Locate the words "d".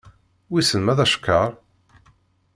0.97-0.99